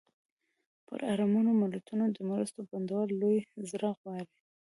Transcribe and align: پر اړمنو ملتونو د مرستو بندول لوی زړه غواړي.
پر 0.87 0.99
اړمنو 1.11 1.51
ملتونو 1.61 2.05
د 2.09 2.17
مرستو 2.29 2.59
بندول 2.69 3.07
لوی 3.21 3.37
زړه 3.69 3.89
غواړي. 3.99 4.33